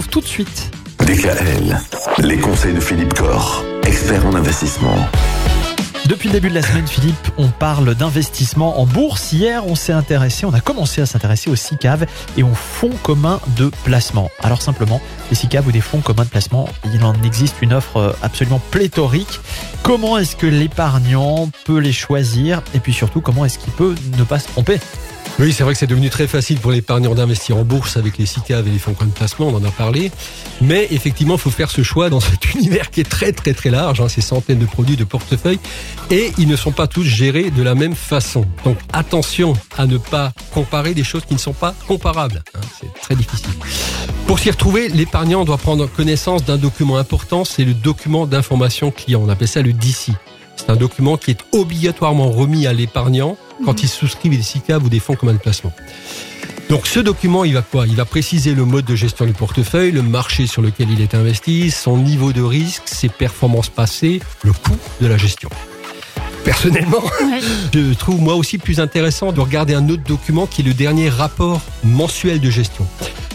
[0.00, 0.70] retrouve tout de suite.
[1.00, 1.78] DKL,
[2.18, 4.96] les conseils de Philippe Corr, expert en investissement.
[6.06, 9.32] Depuis le début de la semaine, Philippe, on parle d'investissement en bourse.
[9.32, 13.40] Hier, on s'est intéressé, on a commencé à s'intéresser aux SICAV et aux fonds communs
[13.56, 14.30] de placement.
[14.42, 17.96] Alors simplement, les SICAV ou des fonds communs de placement, il en existe une offre
[17.98, 19.40] euh, absolument pléthorique.
[19.82, 22.62] Comment est-ce que l'épargnant peut les choisir?
[22.74, 24.80] Et puis surtout, comment est-ce qu'il peut ne pas se tromper?
[25.38, 28.26] Oui, c'est vrai que c'est devenu très facile pour l'épargnant d'investir en bourse avec les
[28.26, 30.10] SICAV et les fonds de placement, on en a parlé.
[30.60, 33.70] Mais effectivement, il faut faire ce choix dans cet univers qui est très très très
[33.70, 35.60] large, hein, ces centaines de produits, de portefeuilles,
[36.10, 38.44] et ils ne sont pas tous gérés de la même façon.
[38.64, 42.42] Donc attention à ne pas comparer des choses qui ne sont pas comparables.
[42.54, 43.50] Hein, c'est très difficile.
[44.26, 49.22] Pour s'y retrouver, l'épargnant doit prendre connaissance d'un document important, c'est le document d'information client.
[49.24, 50.10] On appelle ça le DC.
[50.60, 54.88] C'est un document qui est obligatoirement remis à l'épargnant quand il souscrit des SICAV ou
[54.90, 55.72] des fonds communs de placement.
[56.68, 57.86] Donc ce document, il va quoi?
[57.86, 61.14] Il va préciser le mode de gestion du portefeuille, le marché sur lequel il est
[61.14, 65.48] investi, son niveau de risque, ses performances passées, le coût de la gestion.
[66.44, 67.04] Personnellement,
[67.72, 71.08] je trouve moi aussi plus intéressant de regarder un autre document qui est le dernier
[71.08, 72.86] rapport mensuel de gestion.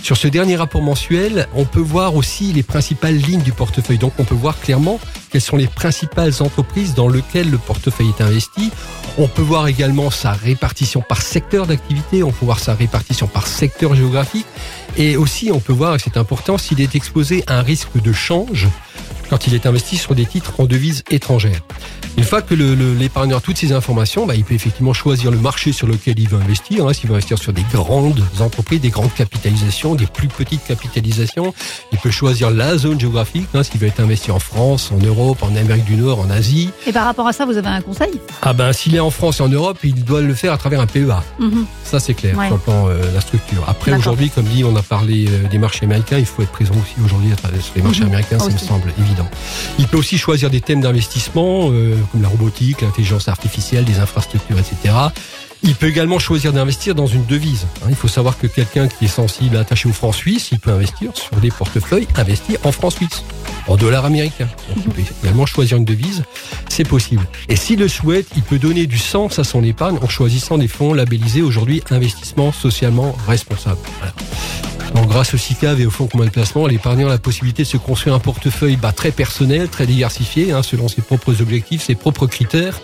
[0.03, 3.97] Sur ce dernier rapport mensuel, on peut voir aussi les principales lignes du portefeuille.
[3.97, 4.99] Donc on peut voir clairement
[5.35, 8.71] quelles sont les principales entreprises dans lesquelles le portefeuille est investi.
[9.17, 13.45] On peut voir également sa répartition par secteur d'activité, on peut voir sa répartition par
[13.45, 14.45] secteur géographique.
[14.95, 18.13] Et aussi, on peut voir, et c'est important, s'il est exposé à un risque de
[18.13, 18.69] change
[19.29, 21.59] quand il est investi sur des titres en devises étrangères.
[22.17, 25.73] Une fois que l'épargnant a toutes ces informations, bah, il peut effectivement choisir le marché
[25.73, 26.87] sur lequel il veut investir.
[26.87, 31.53] Hein, S'il veut investir sur des grandes entreprises, des grandes capitalisations, des plus petites capitalisations,
[31.91, 33.47] il peut choisir la zone géographique.
[33.53, 36.69] Hein, S'il veut être investi en France, en Europe, en Amérique du Nord, en Asie?
[36.87, 38.11] Et par rapport à ça, vous avez un conseil?
[38.41, 40.79] Ah ben, s'il est en France et en Europe, il doit le faire à travers
[40.79, 41.21] un PEA.
[41.39, 41.65] Mhm.
[41.83, 43.63] Ça, c'est clair, sur le plan euh, la structure.
[43.67, 46.17] Après, aujourd'hui, comme dit, on a parlé euh, des marchés américains.
[46.17, 48.07] Il faut être présent aussi aujourd'hui sur les marchés mhm.
[48.07, 49.27] américains, ça me semble évident.
[49.79, 51.69] Il peut aussi choisir des thèmes d'investissement.
[51.71, 54.93] Euh, comme la robotique, l'intelligence artificielle, des infrastructures, etc.
[55.63, 57.65] Il peut également choisir d'investir dans une devise.
[57.81, 60.71] Hein, il faut savoir que quelqu'un qui est sensible, attaché au franc suisse, il peut
[60.71, 63.23] investir sur des portefeuilles, investir en franc suisse,
[63.67, 64.49] en dollars américains.
[64.75, 66.23] il peut également choisir une devise,
[66.69, 67.25] c'est possible.
[67.49, 70.67] Et s'il le souhaite, il peut donner du sens à son épargne en choisissant des
[70.67, 73.79] fonds labellisés aujourd'hui investissement socialement responsable.
[74.95, 77.67] Donc, grâce au SICAV et au fonds commun de placement, l'épargnant a la possibilité de
[77.67, 81.95] se construire un portefeuille bah, très personnel, très diversifié, hein, selon ses propres objectifs, ses
[81.95, 82.79] propres critères,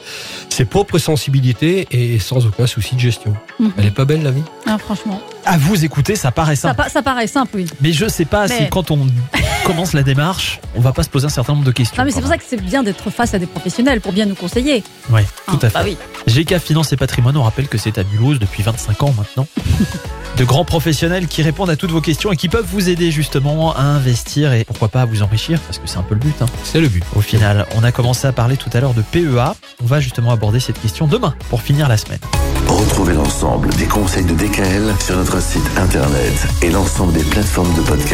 [0.49, 3.33] ses propres sensibilités et sans aucun souci de gestion.
[3.59, 3.71] Mhm.
[3.77, 4.43] Elle est pas belle la vie?
[4.67, 5.21] Ah, Franchement.
[5.45, 6.83] À vous écouter, ça paraît simple.
[6.89, 7.65] Ça, paraît simple, oui.
[7.79, 9.07] Mais je sais pas si quand on
[9.65, 11.95] commence la démarche, on va pas se poser un certain nombre de questions.
[11.97, 14.25] Non, mais c'est pour ça que c'est bien d'être face à des professionnels pour bien
[14.25, 14.83] nous conseiller.
[15.09, 15.97] Oui, tout ah, à bah fait.
[16.43, 19.47] GK Finance et Patrimoine, on rappelle que c'est à Mulhouse depuis 25 ans maintenant.
[20.37, 23.75] de grands professionnels qui répondent à toutes vos questions et qui peuvent vous aider justement
[23.75, 26.35] à investir et pourquoi pas à vous enrichir parce que c'est un peu le but.
[26.41, 26.45] Hein.
[26.63, 27.03] C'est le but.
[27.15, 29.53] Au final, on a commencé à parler tout à l'heure de PEA.
[29.81, 32.19] On va justement aborder cette question demain pour finir la semaine.
[32.67, 37.81] Retrouvez l'ensemble des conseils de DKL sur notre site internet et l'ensemble des plateformes de
[37.81, 38.09] podcast.